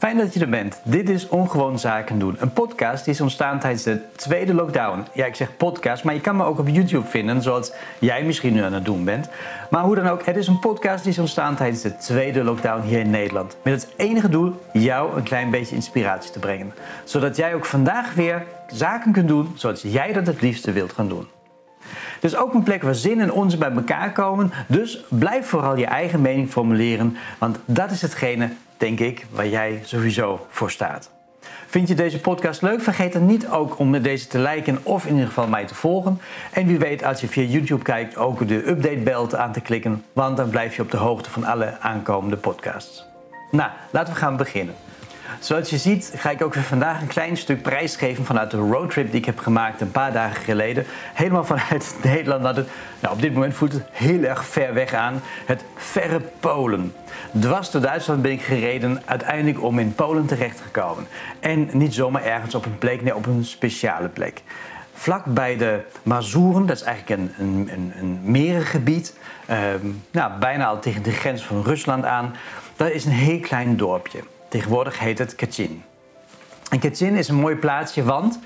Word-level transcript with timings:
Fijn 0.00 0.16
dat 0.16 0.34
je 0.34 0.40
er 0.40 0.48
bent. 0.48 0.80
Dit 0.84 1.08
is 1.08 1.28
Ongewoon 1.28 1.78
Zaken 1.78 2.18
doen. 2.18 2.36
Een 2.38 2.52
podcast 2.52 3.04
die 3.04 3.14
is 3.14 3.20
ontstaan 3.20 3.58
tijdens 3.58 3.82
de 3.82 4.00
tweede 4.16 4.54
lockdown. 4.54 5.06
Ja, 5.14 5.26
ik 5.26 5.34
zeg 5.34 5.56
podcast, 5.56 6.04
maar 6.04 6.14
je 6.14 6.20
kan 6.20 6.36
me 6.36 6.44
ook 6.44 6.58
op 6.58 6.68
YouTube 6.68 7.06
vinden, 7.06 7.42
zoals 7.42 7.72
jij 7.98 8.22
misschien 8.22 8.52
nu 8.52 8.62
aan 8.62 8.72
het 8.72 8.84
doen 8.84 9.04
bent. 9.04 9.28
Maar 9.70 9.82
hoe 9.82 9.94
dan 9.94 10.06
ook, 10.06 10.24
het 10.24 10.36
is 10.36 10.46
een 10.46 10.58
podcast 10.58 11.02
die 11.04 11.12
is 11.12 11.18
ontstaan 11.18 11.56
tijdens 11.56 11.82
de 11.82 11.96
tweede 11.96 12.44
lockdown 12.44 12.86
hier 12.86 12.98
in 12.98 13.10
Nederland. 13.10 13.56
Met 13.62 13.82
het 13.82 13.92
enige 13.96 14.28
doel 14.28 14.60
jou 14.72 15.16
een 15.16 15.22
klein 15.22 15.50
beetje 15.50 15.74
inspiratie 15.74 16.30
te 16.30 16.38
brengen. 16.38 16.72
Zodat 17.04 17.36
jij 17.36 17.54
ook 17.54 17.64
vandaag 17.64 18.14
weer 18.14 18.44
zaken 18.66 19.12
kunt 19.12 19.28
doen 19.28 19.52
zoals 19.54 19.82
jij 19.82 20.12
dat 20.12 20.26
het 20.26 20.40
liefste 20.40 20.72
wilt 20.72 20.92
gaan 20.92 21.08
doen. 21.08 21.28
Het 22.14 22.24
is 22.24 22.36
ook 22.36 22.54
een 22.54 22.62
plek 22.62 22.82
waar 22.82 22.94
zin 22.94 23.20
en 23.20 23.32
onzin 23.32 23.58
bij 23.58 23.72
elkaar 23.72 24.12
komen. 24.12 24.52
Dus 24.66 25.04
blijf 25.08 25.46
vooral 25.46 25.76
je 25.76 25.86
eigen 25.86 26.20
mening 26.20 26.50
formuleren. 26.50 27.16
Want 27.38 27.58
dat 27.64 27.90
is 27.90 28.02
hetgene, 28.02 28.48
denk 28.80 29.00
ik, 29.00 29.26
waar 29.30 29.48
jij 29.48 29.80
sowieso 29.84 30.46
voor 30.48 30.70
staat. 30.70 31.10
Vind 31.66 31.88
je 31.88 31.94
deze 31.94 32.20
podcast 32.20 32.62
leuk? 32.62 32.82
Vergeet 32.82 33.12
dan 33.12 33.26
niet 33.26 33.48
ook 33.48 33.78
om 33.78 33.90
met 33.90 34.04
deze 34.04 34.26
te 34.26 34.38
liken 34.38 34.78
of 34.82 35.04
in 35.04 35.12
ieder 35.12 35.26
geval 35.26 35.48
mij 35.48 35.66
te 35.66 35.74
volgen. 35.74 36.20
En 36.52 36.66
wie 36.66 36.78
weet, 36.78 37.04
als 37.04 37.20
je 37.20 37.28
via 37.28 37.42
YouTube 37.42 37.82
kijkt, 37.82 38.16
ook 38.16 38.48
de 38.48 38.68
update-bel 38.68 39.36
aan 39.36 39.52
te 39.52 39.60
klikken. 39.60 40.04
Want 40.12 40.36
dan 40.36 40.50
blijf 40.50 40.76
je 40.76 40.82
op 40.82 40.90
de 40.90 40.96
hoogte 40.96 41.30
van 41.30 41.44
alle 41.44 41.78
aankomende 41.80 42.36
podcasts. 42.36 43.06
Nou, 43.50 43.70
laten 43.90 44.12
we 44.12 44.18
gaan 44.18 44.36
beginnen. 44.36 44.74
Zoals 45.38 45.70
je 45.70 45.78
ziet 45.78 46.12
ga 46.16 46.30
ik 46.30 46.42
ook 46.42 46.54
weer 46.54 46.62
vandaag 46.62 47.00
een 47.00 47.06
klein 47.06 47.36
stuk 47.36 47.62
prijsgeven 47.62 48.24
vanuit 48.24 48.50
de 48.50 48.56
roadtrip 48.56 49.10
die 49.10 49.20
ik 49.20 49.26
heb 49.26 49.38
gemaakt 49.38 49.80
een 49.80 49.90
paar 49.90 50.12
dagen 50.12 50.42
geleden. 50.42 50.84
Helemaal 51.14 51.44
vanuit 51.44 51.96
Nederland 52.02 52.42
naar 52.42 52.54
nou 53.00 53.14
op 53.14 53.20
dit 53.20 53.32
moment 53.32 53.54
voelt 53.54 53.72
het 53.72 53.84
heel 53.90 54.22
erg 54.22 54.44
ver 54.44 54.74
weg 54.74 54.92
aan, 54.92 55.20
het 55.46 55.64
verre 55.76 56.20
Polen. 56.40 56.94
Dwars 57.38 57.70
door 57.70 57.80
Duitsland 57.80 58.22
ben 58.22 58.32
ik 58.32 58.42
gereden, 58.42 59.02
uiteindelijk 59.04 59.62
om 59.62 59.78
in 59.78 59.94
Polen 59.94 60.26
terecht 60.26 60.56
te 60.56 60.68
komen. 60.80 61.06
En 61.40 61.68
niet 61.72 61.94
zomaar 61.94 62.24
ergens 62.24 62.54
op 62.54 62.64
een 62.64 62.78
plek, 62.78 63.02
nee 63.02 63.14
op 63.14 63.26
een 63.26 63.44
speciale 63.44 64.08
plek. 64.08 64.42
Vlak 64.94 65.24
bij 65.24 65.56
de 65.56 65.80
Mazuren, 66.02 66.66
dat 66.66 66.76
is 66.76 66.82
eigenlijk 66.82 67.20
een, 67.20 67.46
een, 67.46 67.68
een, 67.72 67.92
een 67.98 68.20
merengebied, 68.22 69.14
ehm, 69.46 69.86
nou, 70.10 70.32
bijna 70.38 70.66
al 70.66 70.80
tegen 70.80 71.02
de 71.02 71.10
grens 71.10 71.42
van 71.42 71.62
Rusland 71.62 72.04
aan. 72.04 72.34
Dat 72.76 72.90
is 72.90 73.04
een 73.04 73.12
heel 73.12 73.40
klein 73.40 73.76
dorpje. 73.76 74.20
Tegenwoordig 74.50 74.98
heet 74.98 75.18
het 75.18 75.34
Kachin. 75.34 75.82
En 76.70 76.78
Kachin 76.78 77.16
is 77.16 77.28
een 77.28 77.34
mooi 77.34 77.56
plaatsje, 77.56 78.02
want 78.02 78.38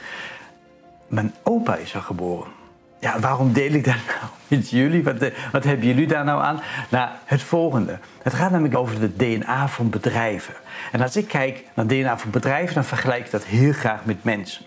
mijn 1.07 1.35
opa 1.43 1.77
is 1.77 1.95
er 1.95 2.01
geboren. 2.01 2.53
Ja, 3.01 3.21
waarom 3.21 3.53
deel 3.53 3.73
ik 3.73 3.85
dat 3.85 3.95
nou 4.21 4.31
met 4.49 4.71
jullie? 4.71 5.05
Wat, 5.05 5.19
eh, 5.19 5.31
wat 5.53 5.65
hebben 5.65 5.87
jullie 5.87 6.07
daar 6.07 6.25
nou 6.25 6.43
aan? 6.43 6.61
Nou, 6.89 7.09
het 7.25 7.43
volgende. 7.43 7.99
Het 8.23 8.35
gaat 8.35 8.51
namelijk 8.51 8.77
over 8.77 9.01
de 9.01 9.17
DNA 9.17 9.69
van 9.69 9.91
bedrijven. 9.91 10.55
En 10.93 11.01
als 11.01 11.17
ik 11.17 11.29
kijk 11.29 11.65
naar 11.75 11.87
DNA 11.87 12.19
van 12.19 12.31
bedrijven, 12.31 12.75
dan 12.75 12.85
vergelijk 12.85 13.25
ik 13.25 13.31
dat 13.31 13.45
heel 13.45 13.73
graag 13.73 14.05
met 14.05 14.25
mensen. 14.25 14.65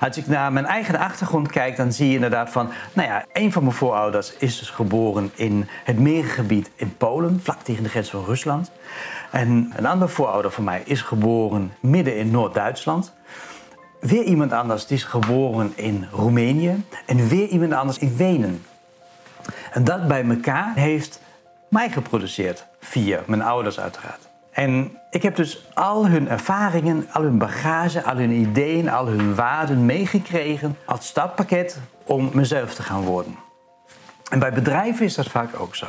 Als 0.00 0.16
ik 0.16 0.26
naar 0.26 0.52
mijn 0.52 0.66
eigen 0.66 0.98
achtergrond 0.98 1.50
kijk, 1.50 1.76
dan 1.76 1.92
zie 1.92 2.08
je 2.08 2.14
inderdaad 2.14 2.50
van... 2.50 2.70
Nou 2.92 3.08
ja, 3.08 3.24
een 3.32 3.52
van 3.52 3.62
mijn 3.62 3.74
voorouders 3.74 4.34
is 4.38 4.58
dus 4.58 4.70
geboren 4.70 5.30
in 5.34 5.68
het 5.84 5.98
meergebied 5.98 6.70
in 6.74 6.96
Polen... 6.96 7.40
vlak 7.42 7.62
tegen 7.62 7.82
de 7.82 7.88
grens 7.88 8.10
van 8.10 8.24
Rusland. 8.24 8.70
En 9.30 9.72
een 9.76 9.86
andere 9.86 10.10
voorouder 10.10 10.50
van 10.50 10.64
mij 10.64 10.82
is 10.84 11.02
geboren 11.02 11.72
midden 11.80 12.16
in 12.16 12.30
Noord-Duitsland. 12.30 13.12
Weer 14.00 14.24
iemand 14.24 14.52
anders 14.52 14.86
die 14.86 14.96
is 14.96 15.04
geboren 15.04 15.72
in 15.74 16.08
Roemenië. 16.12 16.84
En 17.06 17.28
weer 17.28 17.48
iemand 17.48 17.72
anders 17.72 17.98
in 17.98 18.16
Wenen. 18.16 18.64
En 19.72 19.84
dat 19.84 20.08
bij 20.08 20.24
elkaar 20.24 20.74
heeft 20.74 21.20
mij 21.68 21.90
geproduceerd. 21.90 22.66
Via 22.80 23.20
mijn 23.26 23.42
ouders 23.42 23.80
uiteraard. 23.80 24.29
En 24.50 24.98
ik 25.10 25.22
heb 25.22 25.36
dus 25.36 25.68
al 25.74 26.08
hun 26.08 26.28
ervaringen, 26.28 27.06
al 27.12 27.22
hun 27.22 27.38
bagage, 27.38 28.02
al 28.02 28.16
hun 28.16 28.30
ideeën, 28.30 28.88
al 28.88 29.06
hun 29.06 29.34
waarden 29.34 29.86
meegekregen 29.86 30.76
als 30.84 31.06
startpakket 31.06 31.78
om 32.06 32.30
mezelf 32.32 32.74
te 32.74 32.82
gaan 32.82 33.02
worden. 33.02 33.34
En 34.30 34.38
bij 34.38 34.52
bedrijven 34.52 35.04
is 35.04 35.14
dat 35.14 35.28
vaak 35.28 35.60
ook 35.60 35.76
zo. 35.76 35.86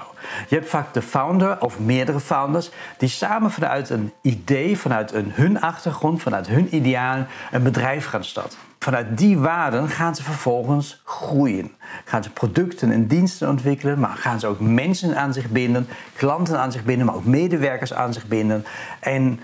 Je 0.47 0.55
hebt 0.55 0.69
vaak 0.69 0.93
de 0.93 1.01
founder 1.01 1.61
of 1.61 1.79
meerdere 1.79 2.19
founders 2.19 2.69
die 2.97 3.09
samen 3.09 3.51
vanuit 3.51 3.89
een 3.89 4.13
idee, 4.21 4.77
vanuit 4.77 5.13
een, 5.13 5.31
hun 5.33 5.61
achtergrond, 5.61 6.21
vanuit 6.21 6.47
hun 6.47 6.75
ideaal 6.75 7.25
een 7.51 7.63
bedrijf 7.63 8.05
gaan 8.05 8.23
starten. 8.23 8.59
Vanuit 8.79 9.17
die 9.17 9.37
waarden 9.37 9.89
gaan 9.89 10.15
ze 10.15 10.23
vervolgens 10.23 11.01
groeien. 11.05 11.71
Gaan 12.05 12.23
ze 12.23 12.29
producten 12.29 12.91
en 12.91 13.07
diensten 13.07 13.49
ontwikkelen, 13.49 13.99
maar 13.99 14.15
gaan 14.15 14.39
ze 14.39 14.47
ook 14.47 14.59
mensen 14.59 15.17
aan 15.17 15.33
zich 15.33 15.49
binden, 15.49 15.87
klanten 16.15 16.59
aan 16.59 16.71
zich 16.71 16.83
binden, 16.83 17.05
maar 17.05 17.15
ook 17.15 17.25
medewerkers 17.25 17.93
aan 17.93 18.13
zich 18.13 18.27
binden. 18.27 18.65
En 18.99 19.39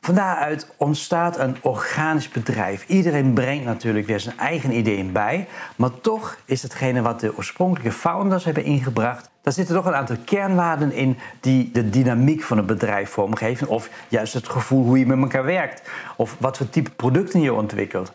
van 0.00 0.14
daaruit 0.14 0.66
ontstaat 0.76 1.38
een 1.38 1.56
organisch 1.60 2.28
bedrijf. 2.28 2.84
Iedereen 2.86 3.32
brengt 3.32 3.64
natuurlijk 3.64 4.06
weer 4.06 4.20
zijn 4.20 4.38
eigen 4.38 4.72
ideeën 4.72 5.12
bij, 5.12 5.48
maar 5.76 6.00
toch 6.00 6.36
is 6.44 6.62
hetgene 6.62 7.02
wat 7.02 7.20
de 7.20 7.36
oorspronkelijke 7.36 7.92
founders 7.92 8.44
hebben 8.44 8.64
ingebracht, 8.64 9.30
daar 9.42 9.52
zitten 9.52 9.74
toch 9.74 9.84
een 9.84 9.94
aantal 9.94 10.16
kernwaarden 10.24 10.92
in 10.92 11.18
die 11.40 11.70
de 11.72 11.90
dynamiek 11.90 12.42
van 12.42 12.58
een 12.58 12.66
bedrijf 12.66 13.10
vormgeven, 13.10 13.68
of 13.68 13.90
juist 14.08 14.34
het 14.34 14.48
gevoel 14.48 14.84
hoe 14.84 14.98
je 14.98 15.06
met 15.06 15.18
elkaar 15.18 15.44
werkt, 15.44 15.90
of 16.16 16.36
wat 16.38 16.56
voor 16.56 16.70
type 16.70 16.90
producten 16.90 17.40
je 17.40 17.54
ontwikkelt, 17.54 18.12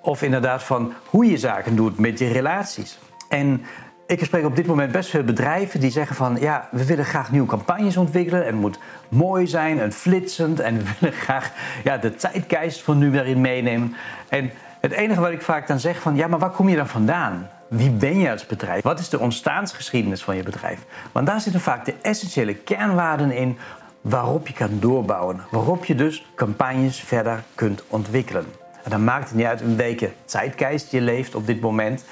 of 0.00 0.22
inderdaad 0.22 0.62
van 0.62 0.92
hoe 1.06 1.26
je 1.26 1.38
zaken 1.38 1.76
doet 1.76 1.98
met 1.98 2.18
je 2.18 2.28
relaties. 2.28 2.98
En 3.28 3.62
ik 4.10 4.24
spreek 4.24 4.44
op 4.44 4.56
dit 4.56 4.66
moment 4.66 4.92
best 4.92 5.10
veel 5.10 5.22
bedrijven 5.22 5.80
die 5.80 5.90
zeggen 5.90 6.16
van 6.16 6.36
ja, 6.40 6.68
we 6.70 6.84
willen 6.84 7.04
graag 7.04 7.30
nieuwe 7.30 7.48
campagnes 7.48 7.96
ontwikkelen. 7.96 8.40
En 8.40 8.52
het 8.52 8.60
moet 8.60 8.78
mooi 9.08 9.46
zijn 9.46 9.80
en 9.80 9.92
flitsend. 9.92 10.60
En 10.60 10.78
we 10.78 10.84
willen 10.98 11.16
graag 11.16 11.52
ja, 11.84 11.96
de 11.96 12.14
tijdgeest 12.14 12.82
van 12.82 12.98
nu 12.98 13.10
daarin 13.10 13.40
meenemen. 13.40 13.94
En 14.28 14.50
het 14.80 14.92
enige 14.92 15.20
wat 15.20 15.30
ik 15.30 15.42
vaak 15.42 15.66
dan 15.66 15.80
zeg 15.80 16.00
van 16.00 16.16
ja, 16.16 16.26
maar 16.26 16.38
waar 16.38 16.50
kom 16.50 16.68
je 16.68 16.76
dan 16.76 16.88
vandaan? 16.88 17.48
Wie 17.68 17.90
ben 17.90 18.18
je 18.18 18.30
als 18.30 18.46
bedrijf? 18.46 18.82
Wat 18.82 18.98
is 18.98 19.08
de 19.08 19.18
ontstaansgeschiedenis 19.18 20.22
van 20.22 20.36
je 20.36 20.42
bedrijf? 20.42 20.78
Want 21.12 21.26
daar 21.26 21.40
zitten 21.40 21.60
vaak 21.60 21.84
de 21.84 21.94
essentiële 22.02 22.54
kernwaarden 22.54 23.32
in 23.32 23.58
waarop 24.00 24.48
je 24.48 24.54
kan 24.54 24.78
doorbouwen. 24.80 25.40
Waarop 25.50 25.84
je 25.84 25.94
dus 25.94 26.26
campagnes 26.34 27.00
verder 27.00 27.42
kunt 27.54 27.82
ontwikkelen. 27.88 28.44
En 28.84 28.90
dan 28.90 29.04
maakt 29.04 29.28
het 29.28 29.36
niet 29.36 29.46
uit 29.46 29.60
in 29.60 29.76
welke 29.76 30.10
tijdgeest 30.24 30.90
je 30.90 31.00
leeft 31.00 31.34
op 31.34 31.46
dit 31.46 31.60
moment. 31.60 32.04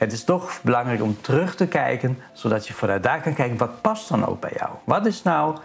Het 0.00 0.12
is 0.12 0.24
toch 0.24 0.60
belangrijk 0.62 1.02
om 1.02 1.16
terug 1.20 1.54
te 1.54 1.66
kijken, 1.66 2.18
zodat 2.32 2.66
je 2.66 2.74
vanuit 2.74 3.02
daar 3.02 3.20
kan 3.20 3.34
kijken 3.34 3.56
wat 3.56 3.80
past 3.80 4.08
dan 4.08 4.26
ook 4.26 4.40
bij 4.40 4.52
jou. 4.56 4.70
Wat 4.84 5.06
is 5.06 5.22
nou 5.22 5.54
uh, 5.54 5.60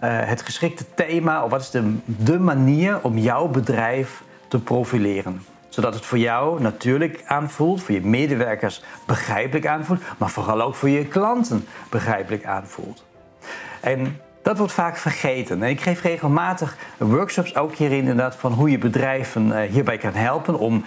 het 0.00 0.42
geschikte 0.42 0.84
thema 0.94 1.44
of 1.44 1.50
wat 1.50 1.60
is 1.60 1.70
de, 1.70 1.96
de 2.04 2.38
manier 2.38 2.98
om 3.02 3.18
jouw 3.18 3.48
bedrijf 3.48 4.22
te 4.48 4.58
profileren? 4.58 5.42
Zodat 5.68 5.94
het 5.94 6.04
voor 6.04 6.18
jou 6.18 6.60
natuurlijk 6.60 7.22
aanvoelt, 7.26 7.82
voor 7.82 7.94
je 7.94 8.00
medewerkers 8.00 8.82
begrijpelijk 9.06 9.66
aanvoelt, 9.66 10.00
maar 10.18 10.30
vooral 10.30 10.62
ook 10.62 10.74
voor 10.74 10.88
je 10.88 11.06
klanten 11.06 11.66
begrijpelijk 11.90 12.44
aanvoelt. 12.44 13.04
En 13.80 14.20
dat 14.42 14.58
wordt 14.58 14.72
vaak 14.72 14.96
vergeten. 14.96 15.62
En 15.62 15.68
ik 15.68 15.80
geef 15.80 16.02
regelmatig 16.02 16.76
workshops 16.96 17.56
ook 17.56 17.74
hierin 17.74 17.98
inderdaad 17.98 18.36
van 18.36 18.52
hoe 18.52 18.70
je 18.70 18.78
bedrijven 18.78 19.46
uh, 19.46 19.60
hierbij 19.60 19.98
kan 19.98 20.14
helpen 20.14 20.58
om 20.58 20.84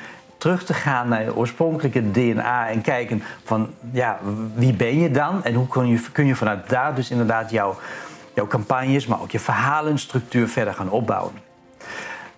terug 0.47 0.63
te 0.63 0.73
gaan 0.73 1.07
naar 1.07 1.23
je 1.23 1.35
oorspronkelijke 1.35 2.11
DNA 2.11 2.69
en 2.69 2.81
kijken 2.81 3.23
van 3.43 3.69
ja, 3.91 4.19
wie 4.53 4.73
ben 4.73 4.99
je 4.99 5.11
dan 5.11 5.43
en 5.43 5.53
hoe 5.53 5.67
kun 5.67 5.87
je, 5.87 6.01
kun 6.11 6.25
je 6.25 6.35
vanuit 6.35 6.69
daar 6.69 6.95
dus 6.95 7.11
inderdaad 7.11 7.49
jouw, 7.49 7.75
jouw 8.33 8.47
campagnes, 8.47 9.05
maar 9.05 9.21
ook 9.21 9.31
je 9.31 9.39
verhalenstructuur 9.39 10.47
verder 10.47 10.73
gaan 10.73 10.89
opbouwen. 10.89 11.33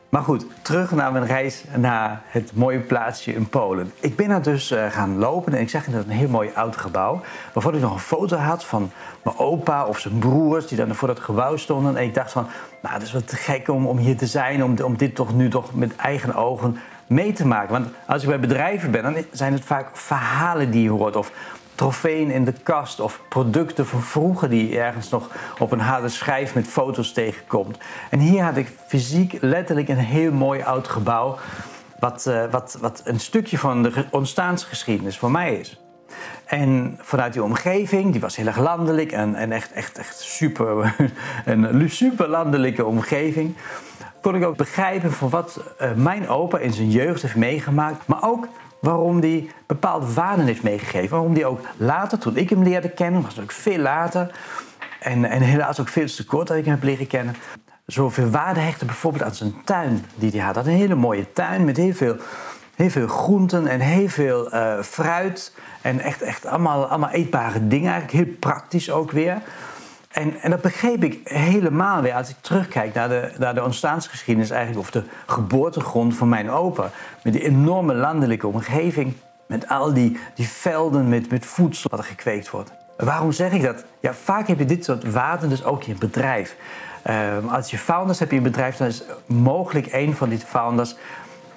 Maar 0.09 0.23
goed, 0.23 0.45
terug 0.61 0.91
naar 0.91 1.11
mijn 1.11 1.25
reis 1.25 1.63
naar 1.75 2.21
het 2.27 2.51
mooie 2.55 2.79
plaatsje 2.79 3.33
in 3.33 3.49
Polen. 3.49 3.91
Ik 3.99 4.15
ben 4.15 4.29
er 4.29 4.41
dus 4.41 4.71
uh, 4.71 4.85
gaan 4.85 5.17
lopen 5.17 5.53
en 5.53 5.61
ik 5.61 5.69
zag 5.69 5.85
dat 5.85 6.03
een 6.03 6.09
heel 6.09 6.29
mooi 6.29 6.49
oud 6.53 6.77
gebouw. 6.77 7.21
Waarvan 7.53 7.75
ik 7.75 7.81
nog 7.81 7.93
een 7.93 7.99
foto 7.99 8.37
had 8.37 8.65
van 8.65 8.91
mijn 9.23 9.37
opa 9.37 9.85
of 9.85 9.99
zijn 9.99 10.19
broers 10.19 10.67
die 10.67 10.77
dan 10.77 10.95
voor 10.95 11.07
dat 11.07 11.19
gebouw 11.19 11.55
stonden. 11.57 11.97
En 11.97 12.03
ik 12.03 12.13
dacht 12.13 12.31
van, 12.31 12.47
nou, 12.81 12.93
dat 12.93 13.03
is 13.03 13.13
wat 13.13 13.27
te 13.27 13.35
gek 13.35 13.67
om, 13.67 13.87
om 13.87 13.97
hier 13.97 14.17
te 14.17 14.27
zijn, 14.27 14.63
om, 14.63 14.79
om 14.83 14.97
dit 14.97 15.15
toch 15.15 15.35
nu 15.35 15.49
toch 15.49 15.73
met 15.73 15.95
eigen 15.95 16.35
ogen 16.35 16.77
mee 17.07 17.33
te 17.33 17.47
maken. 17.47 17.71
Want 17.71 17.87
als 18.05 18.21
je 18.21 18.27
bij 18.27 18.39
bedrijven 18.39 18.91
bent, 18.91 19.03
dan 19.03 19.23
zijn 19.31 19.53
het 19.53 19.65
vaak 19.65 19.97
verhalen 19.97 20.71
die 20.71 20.83
je 20.83 20.89
hoort. 20.89 21.15
Of 21.15 21.31
trofeeën 21.79 22.31
in 22.31 22.45
de 22.45 22.53
kast. 22.63 22.99
Of 22.99 23.21
producten 23.29 23.87
van 23.87 24.01
vroeger 24.01 24.49
die 24.49 24.69
je 24.69 24.79
ergens 24.79 25.09
nog 25.09 25.29
op 25.59 25.71
een 25.71 25.79
harde 25.79 26.09
schijf 26.09 26.55
met 26.55 26.67
foto's 26.67 27.11
tegenkomt. 27.11 27.77
En 28.09 28.19
hier 28.19 28.43
had 28.43 28.57
ik 28.57 28.71
fysiek 28.87 29.37
letterlijk 29.41 29.87
een 29.87 29.97
heel 29.97 30.31
mooi 30.31 30.61
oud 30.61 30.87
gebouw. 30.87 31.37
Wat, 31.99 32.25
uh, 32.27 32.43
wat, 32.51 32.77
wat 32.81 33.01
een 33.05 33.19
stukje 33.19 33.57
van 33.57 33.83
de 33.83 34.05
ontstaansgeschiedenis 34.11 35.17
voor 35.17 35.31
mij 35.31 35.55
is. 35.55 35.81
En 36.45 36.99
vanuit 37.01 37.33
die 37.33 37.43
omgeving, 37.43 38.11
die 38.11 38.21
was 38.21 38.35
heel 38.35 38.47
erg 38.47 38.59
landelijk 38.59 39.11
en, 39.11 39.35
en 39.35 39.51
echt, 39.51 39.71
echt, 39.71 39.97
echt 39.97 40.19
super, 40.19 40.95
een 41.45 41.89
super 41.89 42.27
landelijke 42.27 42.85
omgeving 42.85 43.55
kon 44.21 44.35
ik 44.35 44.45
ook 44.45 44.57
begrijpen 44.57 45.11
van 45.11 45.29
wat 45.29 45.59
uh, 45.81 45.93
mijn 45.93 46.27
opa 46.27 46.57
in 46.57 46.73
zijn 46.73 46.89
jeugd 46.89 47.21
heeft 47.21 47.35
meegemaakt. 47.35 48.07
Maar 48.07 48.23
ook 48.23 48.47
waarom 48.81 49.19
hij 49.19 49.51
bepaalde 49.65 50.13
waarden 50.13 50.45
heeft 50.45 50.63
meegegeven. 50.63 51.09
Waarom 51.09 51.33
hij 51.33 51.45
ook 51.45 51.61
later, 51.77 52.17
toen 52.17 52.37
ik 52.37 52.49
hem 52.49 52.63
leerde 52.63 52.89
kennen, 52.89 53.21
was 53.21 53.35
het 53.35 53.43
ook 53.43 53.51
veel 53.51 53.77
later. 53.77 54.31
En, 54.99 55.25
en 55.25 55.41
helaas 55.41 55.79
ook 55.79 55.87
veel 55.87 56.07
te 56.07 56.25
kort 56.25 56.47
dat 56.47 56.57
ik 56.57 56.65
hem 56.65 56.73
heb 56.73 56.83
leren 56.83 57.07
kennen. 57.07 57.35
zoveel 57.85 58.29
waarde 58.29 58.59
hechtte 58.59 58.85
bijvoorbeeld 58.85 59.23
aan 59.23 59.35
zijn 59.35 59.53
tuin 59.63 60.05
die 60.15 60.31
hij 60.31 60.39
had. 60.39 60.55
Hij 60.55 60.63
een 60.63 60.79
hele 60.79 60.95
mooie 60.95 61.33
tuin 61.33 61.65
met 61.65 61.77
heel 61.77 61.93
veel, 61.93 62.15
heel 62.75 62.89
veel 62.89 63.07
groenten 63.07 63.67
en 63.67 63.79
heel 63.79 64.07
veel 64.07 64.53
uh, 64.53 64.81
fruit. 64.81 65.55
En 65.81 65.99
echt, 65.99 66.21
echt 66.21 66.45
allemaal, 66.45 66.85
allemaal 66.85 67.09
eetbare 67.09 67.67
dingen, 67.67 67.91
eigenlijk 67.91 68.25
heel 68.25 68.35
praktisch 68.39 68.91
ook 68.91 69.11
weer. 69.11 69.41
En, 70.09 70.41
en 70.41 70.49
dat 70.49 70.61
begreep 70.61 71.03
ik 71.03 71.19
helemaal 71.23 72.01
weer 72.01 72.13
als 72.13 72.29
ik 72.29 72.35
terugkijk 72.41 72.93
naar 72.93 73.09
de, 73.09 73.31
naar 73.37 73.53
de 73.53 73.63
ontstaansgeschiedenis, 73.63 74.49
eigenlijk, 74.49 74.79
of 74.81 74.91
de 74.91 75.03
geboortegrond 75.25 76.15
van 76.15 76.29
mijn 76.29 76.49
opa. 76.49 76.89
Met 77.23 77.33
die 77.33 77.43
enorme 77.43 77.93
landelijke 77.93 78.47
omgeving, 78.47 79.13
met 79.45 79.67
al 79.67 79.93
die, 79.93 80.19
die 80.35 80.47
velden 80.47 81.09
met, 81.09 81.29
met 81.29 81.45
voedsel 81.45 81.89
wat 81.89 81.99
er 81.99 82.05
gekweekt 82.05 82.49
wordt. 82.49 82.71
Waarom 82.97 83.31
zeg 83.31 83.51
ik 83.51 83.61
dat? 83.61 83.85
Ja, 83.99 84.13
vaak 84.13 84.47
heb 84.47 84.59
je 84.59 84.65
dit 84.65 84.85
soort 84.85 85.11
waarden 85.11 85.49
dus 85.49 85.63
ook 85.63 85.83
in 85.83 85.93
je 85.93 85.99
bedrijf. 85.99 86.55
Ehm, 87.01 87.47
als 87.47 87.71
je 87.71 87.77
founders 87.77 88.19
hebt 88.19 88.31
in 88.31 88.37
je 88.37 88.43
bedrijf, 88.43 88.77
dan 88.77 88.87
is 88.87 89.03
mogelijk 89.25 89.87
een 89.91 90.15
van 90.15 90.29
die 90.29 90.39
founders 90.39 90.95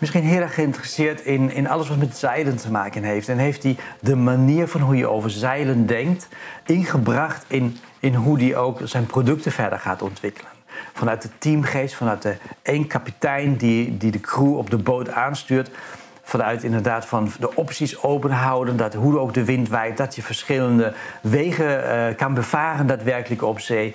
misschien 0.02 0.24
heel 0.24 0.40
erg 0.40 0.54
geïnteresseerd 0.54 1.20
in, 1.20 1.50
in 1.50 1.68
alles 1.68 1.88
wat 1.88 1.98
met 1.98 2.16
zeilen 2.16 2.56
te 2.56 2.70
maken 2.70 3.02
heeft. 3.02 3.28
En 3.28 3.38
heeft 3.38 3.62
hij 3.62 3.76
de 4.00 4.16
manier 4.16 4.68
van 4.68 4.80
hoe 4.80 4.96
je 4.96 5.06
over 5.06 5.30
zeilen 5.30 5.86
denkt 5.86 6.28
ingebracht 6.66 7.44
in, 7.48 7.76
in 8.00 8.14
hoe 8.14 8.40
hij 8.40 8.56
ook 8.56 8.80
zijn 8.84 9.06
producten 9.06 9.52
verder 9.52 9.78
gaat 9.78 10.02
ontwikkelen. 10.02 10.50
Vanuit 10.92 11.22
de 11.22 11.28
teamgeest, 11.38 11.94
vanuit 11.94 12.22
de 12.22 12.36
één 12.62 12.86
kapitein 12.86 13.56
die, 13.56 13.96
die 13.96 14.10
de 14.10 14.20
crew 14.20 14.56
op 14.56 14.70
de 14.70 14.78
boot 14.78 15.10
aanstuurt. 15.10 15.70
Vanuit 16.22 16.62
inderdaad 16.62 17.06
van 17.06 17.32
de 17.40 17.54
opties 17.54 18.02
open 18.02 18.30
houden, 18.30 18.76
dat 18.76 18.94
hoe 18.94 19.18
ook 19.18 19.34
de 19.34 19.44
wind 19.44 19.68
waait, 19.68 19.96
dat 19.96 20.14
je 20.14 20.22
verschillende 20.22 20.92
wegen 21.20 21.84
uh, 21.84 22.16
kan 22.16 22.34
bevaren 22.34 22.86
daadwerkelijk 22.86 23.42
op 23.42 23.60
zee. 23.60 23.94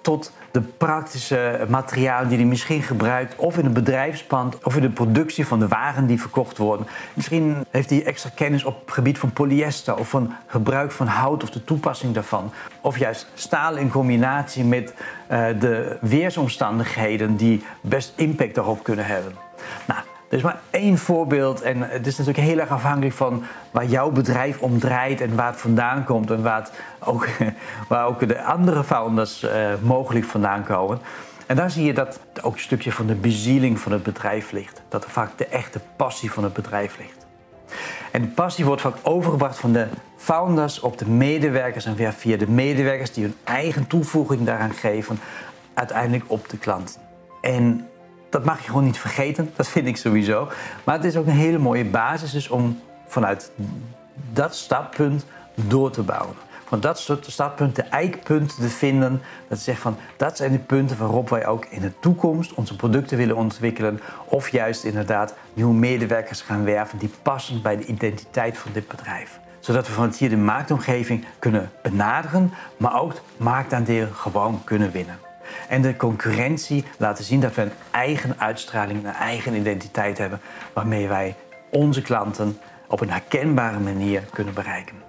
Tot 0.00 0.32
de 0.56 0.62
praktische 0.62 1.66
materialen 1.68 2.28
die 2.28 2.38
hij 2.38 2.46
misschien 2.46 2.82
gebruikt, 2.82 3.36
of 3.36 3.58
in 3.58 3.64
het 3.64 3.74
bedrijfspand, 3.74 4.64
of 4.64 4.76
in 4.76 4.82
de 4.82 4.90
productie 4.90 5.46
van 5.46 5.58
de 5.58 5.68
waren 5.68 6.06
die 6.06 6.20
verkocht 6.20 6.56
worden. 6.56 6.86
Misschien 7.14 7.56
heeft 7.70 7.90
hij 7.90 8.04
extra 8.04 8.30
kennis 8.34 8.64
op 8.64 8.80
het 8.84 8.94
gebied 8.94 9.18
van 9.18 9.32
polyester 9.32 9.96
of 9.96 10.08
van 10.08 10.34
gebruik 10.46 10.92
van 10.92 11.06
hout 11.06 11.42
of 11.42 11.50
de 11.50 11.64
toepassing 11.64 12.14
daarvan. 12.14 12.52
Of 12.80 12.98
juist 12.98 13.26
staal 13.34 13.76
in 13.76 13.90
combinatie 13.90 14.64
met 14.64 14.94
uh, 15.30 15.46
de 15.60 15.98
weersomstandigheden 16.00 17.36
die 17.36 17.64
best 17.80 18.12
impact 18.16 18.54
daarop 18.54 18.82
kunnen 18.82 19.06
hebben. 19.06 19.32
Nou, 19.86 20.00
er 20.28 20.36
is 20.36 20.42
maar 20.42 20.60
één 20.70 20.98
voorbeeld 20.98 21.60
en 21.60 21.82
het 21.82 22.06
is 22.06 22.18
natuurlijk 22.18 22.46
heel 22.46 22.58
erg 22.58 22.70
afhankelijk 22.70 23.14
van 23.14 23.44
waar 23.70 23.84
jouw 23.84 24.10
bedrijf 24.10 24.60
om 24.60 24.78
draait 24.78 25.20
en 25.20 25.36
waar 25.36 25.50
het 25.50 25.60
vandaan 25.60 26.04
komt 26.04 26.30
en 26.30 26.42
waar, 26.42 26.68
ook, 26.98 27.26
waar 27.88 28.06
ook 28.06 28.28
de 28.28 28.42
andere 28.42 28.84
founders 28.84 29.42
uh, 29.42 29.50
mogelijk 29.80 30.24
vandaan 30.24 30.64
komen. 30.64 30.98
En 31.46 31.56
daar 31.56 31.70
zie 31.70 31.84
je 31.84 31.94
dat 31.94 32.20
ook 32.42 32.54
een 32.54 32.60
stukje 32.60 32.92
van 32.92 33.06
de 33.06 33.14
bezieling 33.14 33.78
van 33.78 33.92
het 33.92 34.02
bedrijf 34.02 34.50
ligt. 34.50 34.82
Dat 34.88 35.04
er 35.04 35.10
vaak 35.10 35.38
de 35.38 35.46
echte 35.46 35.80
passie 35.96 36.32
van 36.32 36.44
het 36.44 36.52
bedrijf 36.52 36.98
ligt. 36.98 37.26
En 38.12 38.22
die 38.22 38.30
passie 38.30 38.64
wordt 38.64 38.82
vaak 38.82 38.96
overgebracht 39.02 39.58
van 39.58 39.72
de 39.72 39.86
founders 40.16 40.80
op 40.80 40.98
de 40.98 41.08
medewerkers 41.08 41.84
en 41.84 42.12
via 42.12 42.36
de 42.36 42.50
medewerkers 42.50 43.12
die 43.12 43.24
hun 43.24 43.34
eigen 43.44 43.86
toevoeging 43.86 44.44
daaraan 44.44 44.72
geven, 44.72 45.18
uiteindelijk 45.74 46.24
op 46.26 46.48
de 46.48 46.58
klant. 46.58 46.98
En 47.40 47.88
dat 48.30 48.44
mag 48.44 48.60
je 48.60 48.66
gewoon 48.66 48.84
niet 48.84 48.98
vergeten, 48.98 49.52
dat 49.56 49.68
vind 49.68 49.86
ik 49.86 49.96
sowieso. 49.96 50.48
Maar 50.84 50.94
het 50.94 51.04
is 51.04 51.16
ook 51.16 51.26
een 51.26 51.32
hele 51.32 51.58
mooie 51.58 51.84
basis 51.84 52.30
dus 52.30 52.48
om 52.48 52.80
vanuit 53.06 53.50
dat 54.32 54.54
startpunt 54.54 55.24
door 55.54 55.90
te 55.90 56.02
bouwen. 56.02 56.34
Van 56.68 56.80
dat 56.80 56.98
soort 56.98 57.26
startpunten, 57.28 57.84
de 57.84 57.90
eikpunten 57.90 58.56
te 58.56 58.68
vinden. 58.68 59.22
Dat 59.48 59.58
zegt 59.58 59.80
van 59.80 59.96
dat 60.16 60.36
zijn 60.36 60.52
de 60.52 60.58
punten 60.58 60.98
waarop 60.98 61.28
wij 61.28 61.46
ook 61.46 61.64
in 61.64 61.80
de 61.80 61.98
toekomst 62.00 62.54
onze 62.54 62.76
producten 62.76 63.16
willen 63.16 63.36
ontwikkelen. 63.36 64.00
Of 64.24 64.48
juist 64.48 64.84
inderdaad 64.84 65.34
nieuwe 65.54 65.74
medewerkers 65.74 66.40
gaan 66.40 66.64
werven 66.64 66.98
die 66.98 67.10
passen 67.22 67.62
bij 67.62 67.76
de 67.76 67.84
identiteit 67.84 68.58
van 68.58 68.72
dit 68.72 68.88
bedrijf. 68.88 69.38
Zodat 69.60 69.86
we 69.86 69.92
vanuit 69.92 70.16
hier 70.16 70.30
de 70.30 70.36
marktomgeving 70.36 71.24
kunnen 71.38 71.70
benaderen, 71.82 72.52
maar 72.76 73.00
ook 73.00 73.12
marktaandeel 73.36 74.06
gewoon 74.12 74.60
kunnen 74.64 74.90
winnen. 74.90 75.25
En 75.68 75.82
de 75.82 75.96
concurrentie 75.96 76.84
laten 76.98 77.24
zien 77.24 77.40
dat 77.40 77.54
we 77.54 77.62
een 77.62 77.72
eigen 77.90 78.34
uitstraling, 78.38 79.04
een 79.04 79.12
eigen 79.12 79.54
identiteit 79.54 80.18
hebben, 80.18 80.40
waarmee 80.72 81.08
wij 81.08 81.34
onze 81.70 82.02
klanten 82.02 82.58
op 82.88 83.00
een 83.00 83.10
herkenbare 83.10 83.78
manier 83.78 84.22
kunnen 84.32 84.54
bereiken. 84.54 85.04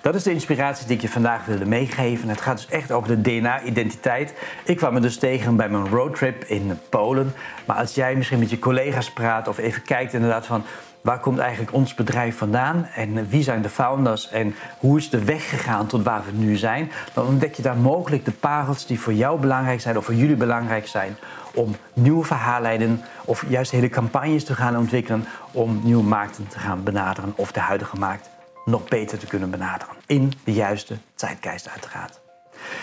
Dat 0.00 0.14
is 0.14 0.22
de 0.22 0.32
inspiratie 0.32 0.86
die 0.86 0.96
ik 0.96 1.02
je 1.02 1.08
vandaag 1.08 1.44
wilde 1.44 1.66
meegeven. 1.66 2.28
Het 2.28 2.40
gaat 2.40 2.56
dus 2.56 2.68
echt 2.68 2.92
over 2.92 3.08
de 3.08 3.20
DNA-identiteit. 3.20 4.34
Ik 4.64 4.76
kwam 4.76 4.92
me 4.92 5.00
dus 5.00 5.18
tegen 5.18 5.56
bij 5.56 5.68
mijn 5.68 5.88
roadtrip 5.88 6.44
in 6.44 6.78
Polen. 6.88 7.32
Maar 7.64 7.76
als 7.76 7.94
jij 7.94 8.14
misschien 8.14 8.38
met 8.38 8.50
je 8.50 8.58
collega's 8.58 9.12
praat 9.12 9.48
of 9.48 9.58
even 9.58 9.82
kijkt 9.82 10.12
inderdaad 10.12 10.46
van 10.46 10.64
waar 11.08 11.18
komt 11.18 11.38
eigenlijk 11.38 11.72
ons 11.72 11.94
bedrijf 11.94 12.36
vandaan 12.36 12.84
en 12.84 13.28
wie 13.28 13.42
zijn 13.42 13.62
de 13.62 13.68
founders 13.68 14.30
en 14.30 14.54
hoe 14.78 14.98
is 14.98 15.10
de 15.10 15.24
weg 15.24 15.48
gegaan 15.48 15.86
tot 15.86 16.02
waar 16.02 16.22
we 16.24 16.32
nu 16.32 16.56
zijn, 16.56 16.90
dan 17.14 17.26
ontdek 17.26 17.54
je 17.54 17.62
daar 17.62 17.76
mogelijk 17.76 18.24
de 18.24 18.30
parels 18.30 18.86
die 18.86 19.00
voor 19.00 19.12
jou 19.12 19.40
belangrijk 19.40 19.80
zijn 19.80 19.96
of 19.96 20.04
voor 20.04 20.14
jullie 20.14 20.36
belangrijk 20.36 20.86
zijn 20.86 21.16
om 21.54 21.76
nieuwe 21.92 22.24
verhaallijnen 22.24 23.00
of 23.24 23.44
juist 23.48 23.70
hele 23.70 23.88
campagnes 23.88 24.44
te 24.44 24.54
gaan 24.54 24.76
ontwikkelen 24.76 25.24
om 25.52 25.80
nieuwe 25.82 26.02
markten 26.02 26.48
te 26.48 26.58
gaan 26.58 26.82
benaderen 26.82 27.32
of 27.36 27.52
de 27.52 27.60
huidige 27.60 27.96
markt 27.96 28.30
nog 28.64 28.88
beter 28.88 29.18
te 29.18 29.26
kunnen 29.26 29.50
benaderen. 29.50 29.94
In 30.06 30.32
de 30.44 30.52
juiste 30.52 30.96
tijdgeest 31.14 31.68
uiteraard. 31.68 32.27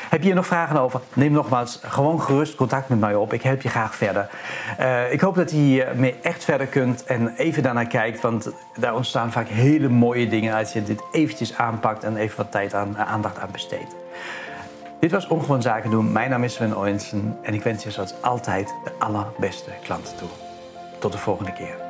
Heb 0.09 0.19
je 0.19 0.25
hier 0.25 0.35
nog 0.35 0.45
vragen 0.45 0.79
over? 0.79 1.01
Neem 1.13 1.31
nogmaals 1.31 1.79
gewoon 1.83 2.21
gerust 2.21 2.55
contact 2.55 2.89
met 2.89 2.99
mij 2.99 3.15
op. 3.15 3.33
Ik 3.33 3.41
help 3.41 3.61
je 3.61 3.69
graag 3.69 3.95
verder. 3.95 4.29
Uh, 4.79 5.11
ik 5.11 5.21
hoop 5.21 5.35
dat 5.35 5.51
je 5.51 5.57
hiermee 5.57 6.15
echt 6.21 6.43
verder 6.43 6.67
kunt 6.67 7.03
en 7.03 7.35
even 7.35 7.63
daarnaar 7.63 7.87
kijkt. 7.87 8.21
Want 8.21 8.49
daar 8.77 8.95
ontstaan 8.95 9.31
vaak 9.31 9.47
hele 9.47 9.89
mooie 9.89 10.27
dingen 10.27 10.55
als 10.55 10.73
je 10.73 10.83
dit 10.83 11.01
eventjes 11.11 11.57
aanpakt 11.57 12.03
en 12.03 12.17
even 12.17 12.37
wat 12.37 12.51
tijd 12.51 12.73
aan, 12.73 12.97
aandacht 12.97 13.39
aan 13.39 13.51
besteedt. 13.51 13.95
Dit 14.99 15.11
was 15.11 15.27
Ongewoon 15.27 15.61
Zaken 15.61 15.89
doen. 15.89 16.11
Mijn 16.11 16.29
naam 16.29 16.43
is 16.43 16.53
Sven 16.53 16.77
Oyensen 16.77 17.37
en 17.41 17.53
ik 17.53 17.63
wens 17.63 17.83
je 17.83 17.91
zoals 17.91 18.13
altijd 18.21 18.73
de 18.83 18.91
allerbeste 18.99 19.69
klanten 19.83 20.17
toe. 20.17 20.29
Tot 20.99 21.11
de 21.11 21.17
volgende 21.17 21.53
keer. 21.53 21.84